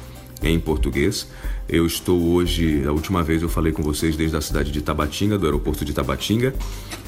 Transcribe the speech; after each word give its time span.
em 0.41 0.59
português. 0.59 1.27
Eu 1.67 1.85
estou 1.85 2.33
hoje, 2.33 2.83
a 2.85 2.91
última 2.91 3.23
vez 3.23 3.41
eu 3.41 3.49
falei 3.49 3.71
com 3.71 3.81
vocês 3.81 4.15
desde 4.15 4.37
a 4.37 4.41
cidade 4.41 4.71
de 4.71 4.81
Tabatinga, 4.81 5.37
do 5.37 5.45
aeroporto 5.45 5.83
de 5.83 5.93
Tabatinga, 5.93 6.53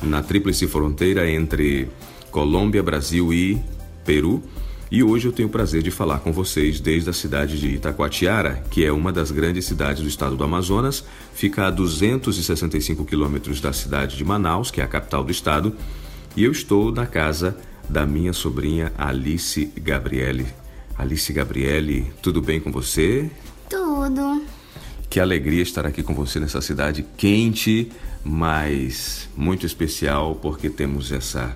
na 0.02 0.24
tríplice 0.24 0.68
fronteira 0.68 1.30
entre 1.30 1.88
Colômbia, 2.32 2.82
Brasil 2.82 3.34
e 3.34 3.62
Peru. 4.06 4.42
E 4.90 5.04
hoje 5.04 5.28
eu 5.28 5.34
tenho 5.34 5.50
o 5.50 5.52
prazer 5.52 5.84
de 5.84 5.92
falar 5.92 6.20
com 6.20 6.32
vocês 6.32 6.80
desde 6.80 7.10
a 7.10 7.14
cidade 7.14 7.60
de 7.60 7.68
Itacoatiara, 7.76 8.64
que 8.72 8.86
é 8.86 8.92
uma 8.92 9.12
das 9.12 9.32
grandes 9.32 9.66
cidades 9.66 10.02
do 10.02 10.08
estado 10.08 10.38
do 10.38 10.44
Amazonas, 10.44 11.04
fica 11.34 11.68
a 11.68 11.70
265 11.70 13.04
quilômetros 13.04 13.60
da 13.60 13.74
cidade 13.74 14.16
de 14.16 14.24
Manaus, 14.24 14.72
que 14.72 14.80
é 14.80 14.84
a 14.84 14.88
capital 14.88 15.26
do 15.26 15.32
estado, 15.32 15.76
e 16.38 16.44
eu 16.44 16.52
estou 16.52 16.92
na 16.92 17.06
casa 17.06 17.58
da 17.90 18.06
minha 18.06 18.32
sobrinha 18.32 18.94
Alice 18.98 19.72
Gabriele 19.76 20.46
Alice 20.98 21.32
Gabriele, 21.32 22.12
tudo 22.24 22.42
bem 22.42 22.60
com 22.60 22.72
você? 22.72 23.30
Tudo. 23.70 24.44
Que 25.08 25.20
alegria 25.20 25.62
estar 25.62 25.86
aqui 25.86 26.02
com 26.02 26.16
você 26.16 26.40
nessa 26.40 26.60
cidade 26.60 27.06
quente, 27.16 27.92
mas 28.24 29.30
muito 29.38 29.64
especial 29.64 30.36
porque 30.36 30.72
temos 30.72 31.12
essa 31.12 31.56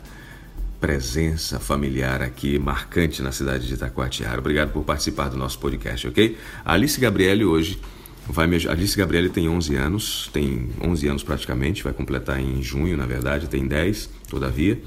presença 0.79 1.59
familiar 1.59 2.21
aqui 2.21 2.59
marcante 2.59 3.23
na 3.23 3.31
cidade 3.31 3.67
de 3.67 3.73
Itacoatiara. 3.73 4.39
Obrigado 4.39 4.71
por 4.71 4.83
participar 4.83 5.29
do 5.29 5.37
nosso 5.37 5.57
podcast, 5.57 6.07
ok? 6.07 6.37
A 6.63 6.73
Alice 6.73 6.99
Gabriele 6.99 7.43
hoje 7.43 7.79
vai 8.27 8.45
me 8.45 8.55
Alice 8.67 8.95
Gabriele 8.95 9.29
tem 9.29 9.49
11 9.49 9.75
anos, 9.75 10.29
tem 10.31 10.69
11 10.79 11.07
anos 11.07 11.23
praticamente, 11.23 11.83
vai 11.83 11.93
completar 11.93 12.39
em 12.39 12.61
junho, 12.61 12.95
na 12.95 13.07
verdade, 13.07 13.47
tem 13.47 13.67
10, 13.67 14.07
todavia. 14.29 14.79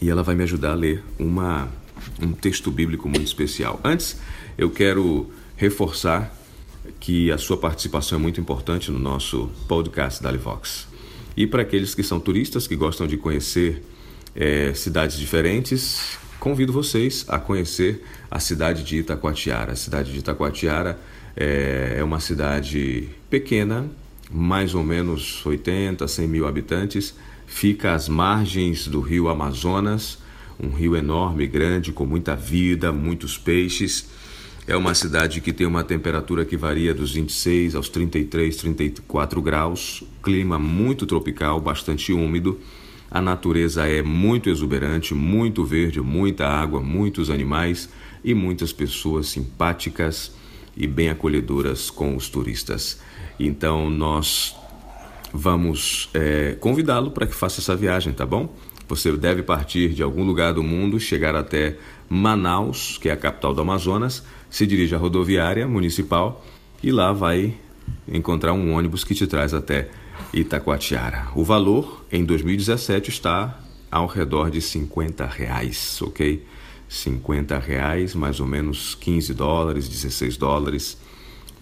E 0.00 0.08
ela 0.08 0.22
vai 0.22 0.36
me 0.36 0.44
ajudar 0.44 0.72
a 0.72 0.74
ler 0.74 1.02
uma 1.18 1.68
um 2.20 2.32
texto 2.32 2.70
bíblico 2.70 3.08
muito 3.08 3.26
especial. 3.26 3.80
Antes, 3.84 4.18
eu 4.56 4.70
quero 4.70 5.30
reforçar 5.56 6.34
que 7.00 7.30
a 7.30 7.38
sua 7.38 7.56
participação 7.56 8.18
é 8.18 8.20
muito 8.20 8.40
importante 8.40 8.90
no 8.90 8.98
nosso 8.98 9.50
podcast 9.66 10.22
da 10.22 10.30
Livox. 10.30 10.86
E 11.36 11.46
para 11.46 11.62
aqueles 11.62 11.94
que 11.94 12.02
são 12.02 12.18
turistas, 12.18 12.66
que 12.66 12.74
gostam 12.74 13.06
de 13.06 13.16
conhecer 13.16 13.82
é, 14.34 14.72
cidades 14.74 15.16
diferentes, 15.16 16.18
convido 16.40 16.72
vocês 16.72 17.24
a 17.28 17.38
conhecer 17.38 18.04
a 18.30 18.40
cidade 18.40 18.82
de 18.82 18.98
Itacoatiara. 18.98 19.72
A 19.72 19.76
cidade 19.76 20.12
de 20.12 20.18
Itacoatiara 20.18 20.98
é, 21.36 21.96
é 21.98 22.04
uma 22.04 22.20
cidade 22.20 23.08
pequena, 23.30 23.88
mais 24.30 24.74
ou 24.74 24.82
menos 24.82 25.44
80, 25.44 26.06
100 26.06 26.28
mil 26.28 26.46
habitantes, 26.46 27.14
fica 27.46 27.94
às 27.94 28.08
margens 28.08 28.86
do 28.86 29.00
rio 29.00 29.28
Amazonas, 29.28 30.18
um 30.60 30.70
rio 30.70 30.96
enorme, 30.96 31.46
grande, 31.46 31.92
com 31.92 32.04
muita 32.04 32.34
vida, 32.34 32.92
muitos 32.92 33.38
peixes. 33.38 34.08
É 34.66 34.76
uma 34.76 34.94
cidade 34.94 35.40
que 35.40 35.52
tem 35.52 35.66
uma 35.66 35.82
temperatura 35.82 36.44
que 36.44 36.56
varia 36.56 36.92
dos 36.92 37.14
26 37.14 37.74
aos 37.74 37.88
33, 37.88 38.54
34 38.56 39.40
graus, 39.40 40.04
clima 40.22 40.58
muito 40.58 41.06
tropical, 41.06 41.60
bastante 41.60 42.12
úmido. 42.12 42.58
A 43.10 43.22
natureza 43.22 43.86
é 43.88 44.02
muito 44.02 44.50
exuberante, 44.50 45.14
muito 45.14 45.64
verde, 45.64 46.00
muita 46.00 46.46
água, 46.46 46.82
muitos 46.82 47.30
animais 47.30 47.88
e 48.22 48.34
muitas 48.34 48.72
pessoas 48.72 49.28
simpáticas 49.28 50.32
e 50.76 50.86
bem 50.86 51.08
acolhedoras 51.08 51.88
com 51.88 52.14
os 52.14 52.28
turistas. 52.28 53.00
Então 53.40 53.88
nós 53.88 54.54
vamos 55.32 56.10
é, 56.12 56.56
convidá-lo 56.60 57.10
para 57.10 57.26
que 57.26 57.34
faça 57.34 57.60
essa 57.60 57.74
viagem, 57.74 58.12
tá 58.12 58.26
bom? 58.26 58.54
Você 58.88 59.12
deve 59.16 59.42
partir 59.42 59.90
de 59.90 60.02
algum 60.02 60.24
lugar 60.24 60.54
do 60.54 60.62
mundo, 60.62 60.98
chegar 60.98 61.36
até 61.36 61.76
Manaus, 62.08 62.96
que 62.98 63.10
é 63.10 63.12
a 63.12 63.16
capital 63.16 63.52
do 63.52 63.60
Amazonas, 63.60 64.24
se 64.48 64.66
dirige 64.66 64.94
à 64.94 64.98
rodoviária 64.98 65.68
municipal 65.68 66.44
e 66.82 66.90
lá 66.90 67.12
vai 67.12 67.54
encontrar 68.06 68.54
um 68.54 68.72
ônibus 68.72 69.04
que 69.04 69.14
te 69.14 69.26
traz 69.26 69.52
até 69.52 69.90
Itacoatiara. 70.32 71.28
O 71.34 71.44
valor 71.44 72.04
em 72.10 72.24
2017 72.24 73.10
está 73.10 73.60
ao 73.90 74.06
redor 74.06 74.50
de 74.50 74.60
50 74.60 75.26
reais, 75.26 76.00
ok? 76.00 76.42
50 76.88 77.58
reais, 77.58 78.14
mais 78.14 78.40
ou 78.40 78.46
menos 78.46 78.94
15 78.94 79.34
dólares, 79.34 79.88
16 79.88 80.36
dólares 80.38 80.98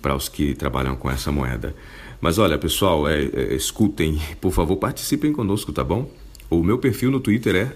para 0.00 0.14
os 0.14 0.28
que 0.28 0.54
trabalham 0.54 0.94
com 0.94 1.10
essa 1.10 1.32
moeda. 1.32 1.75
Mas 2.20 2.38
olha, 2.38 2.56
pessoal, 2.56 3.08
é, 3.08 3.25
é, 3.25 3.54
escutem, 3.54 4.20
por 4.41 4.53
favor, 4.53 4.76
participem 4.76 5.32
conosco, 5.32 5.72
tá 5.72 5.82
bom? 5.82 6.08
O 6.48 6.62
meu 6.62 6.78
perfil 6.78 7.10
no 7.10 7.18
Twitter 7.18 7.56
é 7.56 7.74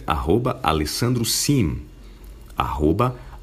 @alessandrosim, 0.62 1.78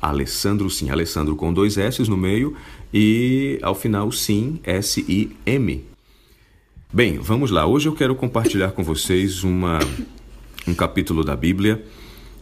@alessandrosim, 0.01 0.89
Alessandro 0.89 1.35
com 1.35 1.51
dois 1.51 1.77
S 1.77 2.01
no 2.09 2.15
meio 2.15 2.55
e 2.93 3.59
ao 3.61 3.75
final 3.75 4.09
sim, 4.09 4.57
S-I-M. 4.63 5.83
Bem, 6.93 7.17
vamos 7.17 7.51
lá. 7.51 7.67
Hoje 7.67 7.89
eu 7.89 7.93
quero 7.93 8.15
compartilhar 8.15 8.71
com 8.71 8.81
vocês 8.85 9.43
uma, 9.43 9.79
um 10.65 10.73
capítulo 10.73 11.25
da 11.25 11.35
Bíblia, 11.35 11.83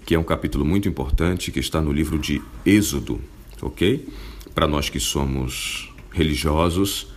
que 0.06 0.14
é 0.14 0.20
um 0.20 0.24
capítulo 0.24 0.64
muito 0.64 0.88
importante, 0.88 1.52
que 1.52 1.60
está 1.60 1.82
no 1.82 1.92
livro 1.92 2.20
de 2.20 2.40
Êxodo, 2.64 3.20
ok? 3.64 4.08
Para 4.54 4.68
nós 4.68 4.90
que 4.90 5.00
somos 5.00 5.92
religiosos 6.12 7.08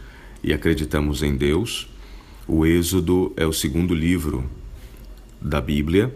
e 0.42 0.54
acreditamos 0.54 1.22
em 1.22 1.36
Deus, 1.36 1.90
o 2.46 2.64
Êxodo 2.64 3.34
é 3.36 3.46
o 3.46 3.52
segundo 3.52 3.94
livro 3.94 4.48
da 5.40 5.60
Bíblia. 5.60 6.14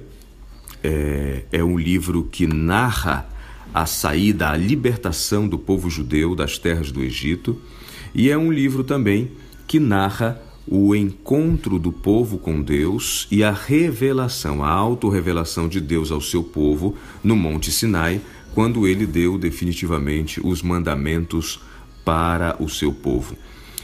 É, 0.83 1.44
é 1.53 1.65
um 1.65 1.78
livro 1.78 2.28
que 2.31 2.47
narra 2.47 3.28
a 3.72 3.87
saída, 3.87 4.50
a 4.50 4.56
libertação 4.56 5.49
do 5.49 5.59
povo 5.59 5.88
judeu 5.88 6.34
das 6.34 6.59
terras 6.59 6.91
do 6.91 7.03
Egito, 7.03 7.58
e 8.14 8.31
é 8.31 8.37
um 8.37 8.52
livro 8.52 8.85
também 8.85 9.31
que 9.67 9.81
narra 9.81 10.41
o 10.67 10.94
encontro 10.94 11.79
do 11.79 11.91
povo 11.91 12.38
com 12.38 12.61
Deus 12.61 13.26
e 13.31 13.43
a 13.43 13.50
revelação, 13.50 14.62
a 14.62 14.70
autorrevelação 14.70 15.69
de 15.69 15.81
Deus 15.81 16.12
ao 16.12 16.20
seu 16.20 16.43
povo 16.43 16.96
no 17.25 17.35
Monte 17.35 17.73
Sinai, 17.73 18.20
quando 18.55 18.87
ele 18.87 19.06
deu 19.06 19.38
definitivamente 19.38 20.41
os 20.44 20.62
mandamentos 20.62 21.61
para 22.05 22.56
o 22.61 22.69
seu 22.69 22.93
povo. 22.93 23.37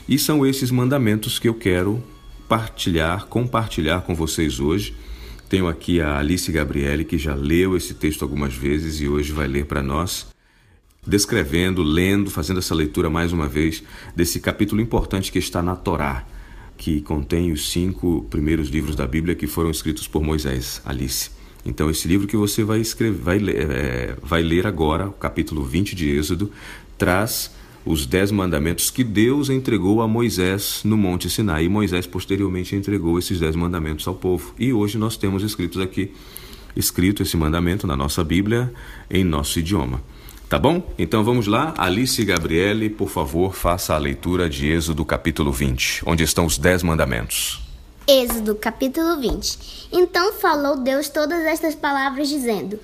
E 0.09 0.19
são 0.19 0.47
esses 0.47 0.71
mandamentos 0.71 1.39
que 1.39 1.49
eu 1.49 1.55
quero 1.55 2.03
partilhar, 2.49 3.27
compartilhar 3.27 4.03
com 4.03 4.15
vocês 4.15 4.61
hoje 4.61 4.95
tenho 5.49 5.67
aqui 5.67 6.01
a 6.01 6.19
Alice 6.19 6.51
Gabriele, 6.53 7.05
que 7.05 7.17
já 7.17 7.35
leu 7.35 7.77
esse 7.77 7.95
texto 7.95 8.23
algumas 8.23 8.55
vezes 8.55 9.01
e 9.01 9.09
hoje 9.09 9.33
vai 9.33 9.49
ler 9.49 9.65
para 9.65 9.83
nós, 9.83 10.27
descrevendo, 11.07 11.83
lendo, 11.83 12.31
fazendo 12.31 12.59
essa 12.59 12.75
leitura 12.75 13.09
mais 13.09 13.33
uma 13.33 13.49
vez 13.49 13.83
desse 14.15 14.41
capítulo 14.41 14.81
importante 14.81 15.33
que 15.33 15.39
está 15.39 15.63
na 15.63 15.75
Torá, 15.75 16.27
que 16.77 17.01
contém 17.01 17.51
os 17.51 17.71
cinco 17.71 18.27
primeiros 18.29 18.69
livros 18.69 18.95
da 18.95 19.07
Bíblia 19.07 19.35
que 19.35 19.47
foram 19.47 19.71
escritos 19.71 20.07
por 20.07 20.23
Moisés. 20.23 20.83
Alice. 20.85 21.31
Então, 21.65 21.91
esse 21.91 22.07
livro 22.07 22.27
que 22.27 22.37
você 22.37 22.63
vai, 22.63 22.81
escrever, 22.81 23.19
vai, 23.19 23.39
é, 23.51 24.17
vai 24.23 24.43
ler 24.43 24.67
agora, 24.67 25.09
o 25.09 25.13
capítulo 25.13 25.65
20 25.65 25.95
de 25.95 26.11
Êxodo, 26.11 26.53
traz 26.97 27.51
os 27.89 28.05
dez 28.05 28.31
mandamentos 28.31 28.91
que 28.91 29.03
Deus 29.03 29.49
entregou 29.49 30.03
a 30.03 30.07
Moisés 30.07 30.83
no 30.85 30.95
Monte 30.95 31.31
Sinai. 31.31 31.65
E 31.65 31.69
Moisés 31.71 32.07
posteriormente 32.07 32.77
entregou 32.77 33.19
esses 33.19 33.41
dez 33.41 33.57
mandamentos 33.57 34.07
ao 34.07 34.15
povo. 34.15 34.55
E 34.59 34.75
hoje 34.75 34.99
nós 34.99 35.17
temos 35.17 35.43
escritos 35.43 35.81
aqui, 35.81 36.13
escrito 36.77 37.23
esse 37.23 37.35
mandamento 37.35 37.87
na 37.87 37.97
nossa 37.97 38.23
Bíblia 38.23 38.71
em 39.11 39.25
nosso 39.25 39.59
idioma. 39.59 40.03
Tá 40.51 40.59
bom? 40.59 40.93
Então 40.99 41.25
vamos 41.25 41.47
lá. 41.47 41.73
Alice 41.79 42.21
e 42.21 42.27
Gabriele, 42.27 42.91
por 42.91 43.09
favor, 43.09 43.55
faça 43.55 43.95
a 43.95 43.99
leitura 43.99 44.51
de 44.51 44.67
Êxodo 44.67 45.03
capítulo 45.03 45.51
20, 45.51 46.03
onde 46.05 46.23
estão 46.23 46.45
os 46.45 46.59
dez 46.59 46.83
mandamentos. 46.83 47.63
Êxodo 48.07 48.55
capítulo 48.55 49.19
20. 49.19 49.89
Então 49.93 50.35
falou 50.35 50.77
Deus 50.77 51.09
todas 51.09 51.43
estas 51.47 51.75
palavras, 51.75 52.29
dizendo: 52.29 52.79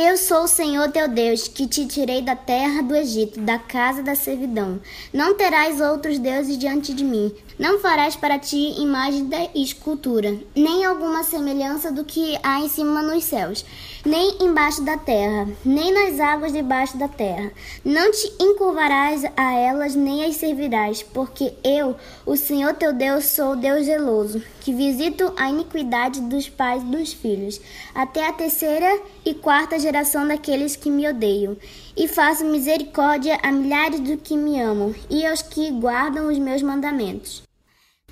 eu 0.00 0.16
sou 0.16 0.44
o 0.44 0.48
Senhor 0.48 0.92
teu 0.92 1.08
Deus, 1.08 1.48
que 1.48 1.66
te 1.66 1.84
tirei 1.84 2.22
da 2.22 2.36
terra 2.36 2.84
do 2.84 2.94
Egito, 2.94 3.40
da 3.40 3.58
casa 3.58 4.00
da 4.00 4.14
servidão. 4.14 4.78
Não 5.12 5.34
terás 5.34 5.80
outros 5.80 6.20
deuses 6.20 6.56
diante 6.56 6.94
de 6.94 7.02
mim. 7.02 7.34
Não 7.58 7.80
farás 7.80 8.14
para 8.14 8.38
ti 8.38 8.80
imagem 8.80 9.24
de 9.24 9.50
escultura, 9.56 10.38
nem 10.54 10.84
alguma 10.84 11.24
semelhança 11.24 11.90
do 11.90 12.04
que 12.04 12.38
há 12.44 12.60
em 12.60 12.68
cima 12.68 13.02
nos 13.02 13.24
céus, 13.24 13.66
nem 14.06 14.36
embaixo 14.40 14.82
da 14.82 14.96
terra, 14.96 15.48
nem 15.64 15.92
nas 15.92 16.20
águas 16.20 16.52
debaixo 16.52 16.96
da 16.96 17.08
terra. 17.08 17.50
Não 17.84 18.12
te 18.12 18.32
encurvarás 18.38 19.24
a 19.36 19.52
elas, 19.54 19.96
nem 19.96 20.24
as 20.24 20.36
servirás, 20.36 21.02
porque 21.02 21.54
eu, 21.64 21.96
o 22.24 22.36
Senhor 22.36 22.74
teu 22.74 22.92
Deus, 22.92 23.24
sou 23.24 23.56
Deus 23.56 23.86
zeloso, 23.86 24.40
que 24.60 24.72
visito 24.72 25.32
a 25.36 25.50
iniquidade 25.50 26.20
dos 26.20 26.48
pais 26.48 26.80
e 26.84 26.86
dos 26.86 27.12
filhos, 27.12 27.60
até 27.92 28.28
a 28.28 28.32
terceira 28.32 29.00
e 29.24 29.34
quarta 29.34 29.76
geração 29.76 29.87
daqueles 30.26 30.76
que 30.76 30.90
me 30.90 31.08
odeiam. 31.08 31.56
E 31.96 32.06
faço 32.06 32.44
misericórdia 32.44 33.38
a 33.42 33.50
milhares 33.50 34.00
do 34.00 34.16
que 34.16 34.36
me 34.36 34.60
amam, 34.60 34.94
e 35.08 35.26
aos 35.26 35.42
que 35.42 35.70
guardam 35.70 36.28
os 36.28 36.38
meus 36.38 36.62
mandamentos. 36.62 37.42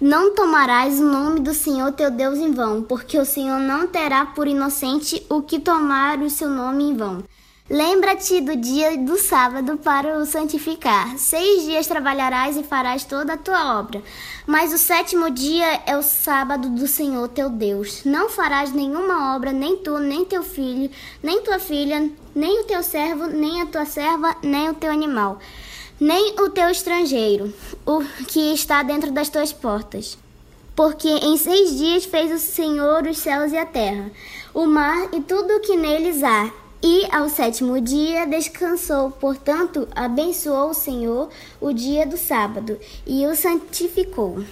Não 0.00 0.34
tomarás 0.34 1.00
o 1.00 1.04
nome 1.04 1.40
do 1.40 1.54
Senhor 1.54 1.90
teu 1.92 2.10
Deus 2.10 2.38
em 2.38 2.52
vão, 2.52 2.82
porque 2.82 3.18
o 3.18 3.24
Senhor 3.24 3.58
não 3.58 3.86
terá 3.86 4.26
por 4.26 4.46
inocente 4.46 5.24
o 5.30 5.40
que 5.40 5.58
tomar 5.58 6.18
o 6.18 6.28
seu 6.28 6.50
nome 6.50 6.84
em 6.84 6.94
vão. 6.94 7.24
Lembra-te 7.68 8.40
do 8.40 8.54
dia 8.54 8.96
do 8.96 9.18
sábado 9.18 9.76
para 9.78 10.18
o 10.18 10.24
santificar. 10.24 11.18
Seis 11.18 11.64
dias 11.64 11.88
trabalharás 11.88 12.56
e 12.56 12.62
farás 12.62 13.02
toda 13.02 13.32
a 13.32 13.36
tua 13.36 13.80
obra. 13.80 14.00
Mas 14.46 14.72
o 14.72 14.78
sétimo 14.78 15.30
dia 15.30 15.82
é 15.84 15.96
o 15.96 16.02
sábado 16.02 16.68
do 16.68 16.86
Senhor 16.86 17.26
teu 17.26 17.50
Deus. 17.50 18.04
Não 18.04 18.28
farás 18.28 18.72
nenhuma 18.72 19.34
obra, 19.34 19.52
nem 19.52 19.76
tu, 19.78 19.98
nem 19.98 20.24
teu 20.24 20.44
filho, 20.44 20.88
nem 21.20 21.42
tua 21.42 21.58
filha, 21.58 22.08
nem 22.32 22.60
o 22.60 22.64
teu 22.64 22.84
servo, 22.84 23.26
nem 23.26 23.60
a 23.60 23.66
tua 23.66 23.84
serva, 23.84 24.36
nem 24.42 24.70
o 24.70 24.74
teu 24.74 24.92
animal 24.92 25.40
nem 25.98 26.34
o 26.40 26.50
teu 26.50 26.68
estrangeiro, 26.68 27.54
o 27.86 28.04
que 28.28 28.52
está 28.52 28.82
dentro 28.82 29.10
das 29.10 29.30
tuas 29.30 29.52
portas. 29.52 30.18
Porque 30.74 31.08
em 31.08 31.38
seis 31.38 31.78
dias 31.78 32.04
fez 32.04 32.30
o 32.30 32.38
Senhor 32.38 33.06
os 33.06 33.16
céus 33.16 33.50
e 33.50 33.56
a 33.56 33.64
terra, 33.64 34.10
o 34.52 34.66
mar 34.66 35.08
e 35.14 35.22
tudo 35.22 35.54
o 35.54 35.60
que 35.60 35.74
neles 35.74 36.22
há. 36.22 36.52
E 36.82 37.06
ao 37.10 37.28
sétimo 37.28 37.80
dia 37.80 38.26
descansou, 38.26 39.10
portanto, 39.10 39.88
abençoou 39.94 40.70
o 40.70 40.74
Senhor 40.74 41.30
o 41.60 41.72
dia 41.72 42.06
do 42.06 42.16
sábado 42.16 42.78
e 43.06 43.26
o 43.26 43.34
santificou. 43.34 44.44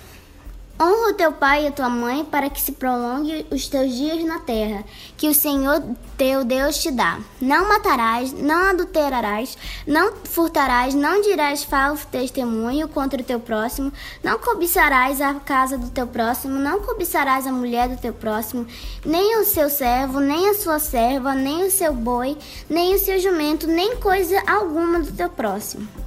Honra 0.76 1.11
o 1.11 1.15
teu 1.15 1.31
pai 1.31 1.65
e 1.65 1.67
a 1.69 1.71
tua 1.71 1.88
mãe 1.88 2.25
para 2.25 2.50
que 2.50 2.61
se 2.61 2.73
prolongue 2.73 3.47
os 3.49 3.69
teus 3.69 3.94
dias 3.94 4.25
na 4.25 4.41
terra, 4.41 4.82
que 5.17 5.29
o 5.29 5.35
Senhor 5.35 5.81
teu 6.19 6.44
Deus 6.44 6.79
te 6.79 6.91
dá. 6.91 7.21
Não 7.41 7.69
matarás, 7.69 8.32
não 8.32 8.71
adulterarás, 8.71 9.56
não 9.87 10.12
furtarás, 10.25 10.93
não 10.93 11.23
dirás 11.23 11.62
falso 11.62 12.09
testemunho 12.09 12.88
contra 12.88 13.23
o 13.23 13.25
teu 13.25 13.38
próximo, 13.38 13.93
não 14.21 14.37
cobiçarás 14.41 15.21
a 15.21 15.35
casa 15.35 15.79
do 15.79 15.91
teu 15.91 16.09
próximo, 16.09 16.59
não 16.59 16.81
cobiçarás 16.81 17.47
a 17.47 17.53
mulher 17.53 17.88
do 17.88 17.97
teu 17.97 18.12
próximo, 18.12 18.67
nem 19.06 19.38
o 19.38 19.44
seu 19.44 19.70
servo, 19.70 20.19
nem 20.19 20.49
a 20.49 20.55
sua 20.55 20.81
serva, 20.81 21.35
nem 21.35 21.65
o 21.65 21.70
seu 21.70 21.94
boi, 21.94 22.37
nem 22.69 22.97
o 22.97 22.99
seu 22.99 23.20
jumento, 23.20 23.69
nem 23.69 23.97
coisa 23.99 24.43
alguma 24.44 24.99
do 24.99 25.12
teu 25.12 25.29
próximo. 25.29 26.04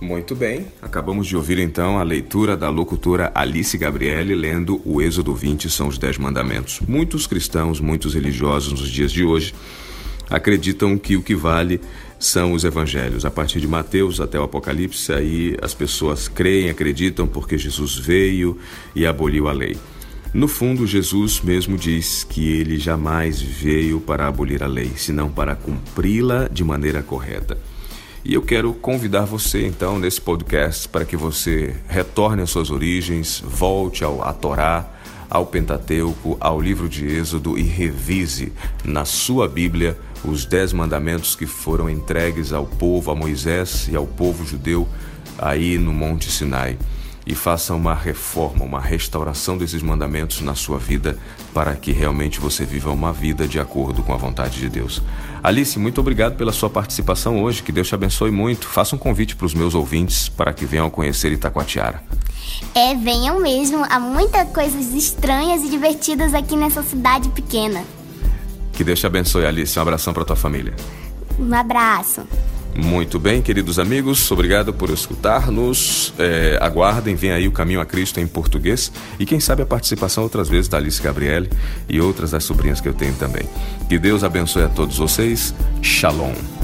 Muito 0.00 0.36
bem, 0.36 0.66
acabamos 0.80 1.26
de 1.26 1.36
ouvir 1.36 1.58
então 1.58 1.98
a 1.98 2.04
leitura 2.04 2.56
da 2.56 2.70
locutora 2.70 3.32
Alice 3.34 3.76
Gabriele 3.76 4.32
lendo 4.32 4.80
o 4.84 5.02
Êxodo 5.02 5.34
20, 5.34 5.68
são 5.68 5.88
os 5.88 5.98
Dez 5.98 6.16
Mandamentos. 6.16 6.78
Muitos 6.86 7.26
cristãos, 7.26 7.80
muitos 7.80 8.14
religiosos 8.14 8.72
nos 8.72 8.88
dias 8.88 9.10
de 9.10 9.24
hoje 9.24 9.52
acreditam 10.30 10.96
que 10.96 11.16
o 11.16 11.22
que 11.22 11.34
vale 11.34 11.80
são 12.16 12.52
os 12.52 12.62
evangelhos. 12.62 13.24
A 13.24 13.30
partir 13.30 13.60
de 13.60 13.66
Mateus 13.66 14.20
até 14.20 14.38
o 14.38 14.44
Apocalipse, 14.44 15.12
aí 15.12 15.56
as 15.60 15.74
pessoas 15.74 16.28
creem, 16.28 16.70
acreditam 16.70 17.26
porque 17.26 17.58
Jesus 17.58 17.96
veio 17.96 18.56
e 18.94 19.04
aboliu 19.04 19.48
a 19.48 19.52
lei. 19.52 19.76
No 20.32 20.46
fundo, 20.46 20.86
Jesus 20.86 21.40
mesmo 21.40 21.76
diz 21.76 22.22
que 22.22 22.52
ele 22.52 22.78
jamais 22.78 23.40
veio 23.40 23.98
para 23.98 24.28
abolir 24.28 24.62
a 24.62 24.66
lei, 24.68 24.92
senão 24.94 25.28
para 25.28 25.56
cumpri-la 25.56 26.46
de 26.48 26.62
maneira 26.62 27.02
correta. 27.02 27.58
E 28.24 28.34
eu 28.34 28.42
quero 28.42 28.74
convidar 28.74 29.24
você 29.24 29.66
então 29.66 29.98
nesse 29.98 30.20
podcast 30.20 30.88
para 30.88 31.04
que 31.04 31.16
você 31.16 31.74
retorne 31.88 32.42
às 32.42 32.50
suas 32.50 32.70
origens, 32.70 33.42
volte 33.44 34.02
ao, 34.04 34.22
à 34.22 34.32
Torá, 34.32 34.90
ao 35.30 35.46
Pentateuco, 35.46 36.36
ao 36.40 36.60
livro 36.60 36.88
de 36.88 37.06
Êxodo 37.06 37.58
e 37.58 37.62
revise 37.62 38.52
na 38.84 39.04
sua 39.04 39.46
Bíblia 39.48 39.96
os 40.24 40.44
dez 40.44 40.72
mandamentos 40.72 41.36
que 41.36 41.46
foram 41.46 41.88
entregues 41.88 42.52
ao 42.52 42.66
povo, 42.66 43.10
a 43.10 43.14
Moisés 43.14 43.88
e 43.90 43.96
ao 43.96 44.06
povo 44.06 44.44
judeu 44.44 44.88
aí 45.38 45.78
no 45.78 45.92
Monte 45.92 46.30
Sinai 46.30 46.76
e 47.28 47.34
faça 47.34 47.74
uma 47.74 47.94
reforma, 47.94 48.64
uma 48.64 48.80
restauração 48.80 49.58
desses 49.58 49.82
mandamentos 49.82 50.40
na 50.40 50.54
sua 50.54 50.78
vida 50.78 51.18
para 51.52 51.76
que 51.76 51.92
realmente 51.92 52.40
você 52.40 52.64
viva 52.64 52.90
uma 52.90 53.12
vida 53.12 53.46
de 53.46 53.60
acordo 53.60 54.02
com 54.02 54.14
a 54.14 54.16
vontade 54.16 54.58
de 54.58 54.68
Deus. 54.70 55.02
Alice, 55.42 55.78
muito 55.78 56.00
obrigado 56.00 56.36
pela 56.36 56.52
sua 56.52 56.70
participação 56.70 57.42
hoje. 57.42 57.62
Que 57.62 57.70
Deus 57.70 57.86
te 57.86 57.94
abençoe 57.94 58.30
muito. 58.30 58.66
Faça 58.66 58.96
um 58.96 58.98
convite 58.98 59.36
para 59.36 59.44
os 59.44 59.52
meus 59.52 59.74
ouvintes 59.74 60.30
para 60.30 60.54
que 60.54 60.64
venham 60.64 60.88
conhecer 60.88 61.30
Itacoatiara. 61.30 62.02
É, 62.74 62.94
venham 62.94 63.38
mesmo. 63.40 63.84
Há 63.90 64.00
muitas 64.00 64.48
coisas 64.48 64.94
estranhas 64.94 65.62
e 65.62 65.68
divertidas 65.68 66.32
aqui 66.32 66.56
nessa 66.56 66.82
cidade 66.82 67.28
pequena. 67.28 67.84
Que 68.72 68.82
Deus 68.82 68.98
te 68.98 69.06
abençoe, 69.06 69.44
Alice. 69.44 69.78
Um 69.78 69.82
abração 69.82 70.14
para 70.14 70.24
tua 70.24 70.36
família. 70.36 70.74
Um 71.38 71.54
abraço. 71.54 72.22
Muito 72.78 73.18
bem, 73.18 73.42
queridos 73.42 73.80
amigos, 73.80 74.30
obrigado 74.30 74.72
por 74.72 74.88
escutar-nos. 74.90 76.14
É, 76.16 76.56
aguardem, 76.60 77.16
vem 77.16 77.32
aí 77.32 77.48
o 77.48 77.50
Caminho 77.50 77.80
a 77.80 77.84
Cristo 77.84 78.20
em 78.20 78.26
português 78.26 78.92
e 79.18 79.26
quem 79.26 79.40
sabe 79.40 79.62
a 79.62 79.66
participação 79.66 80.22
outras 80.22 80.48
vezes 80.48 80.68
da 80.68 80.78
Alice 80.78 81.02
Gabriele 81.02 81.50
e 81.88 82.00
outras 82.00 82.30
das 82.30 82.44
sobrinhas 82.44 82.80
que 82.80 82.88
eu 82.88 82.94
tenho 82.94 83.14
também. 83.14 83.42
Que 83.88 83.98
Deus 83.98 84.22
abençoe 84.22 84.62
a 84.62 84.68
todos 84.68 84.96
vocês. 84.96 85.52
Shalom. 85.82 86.57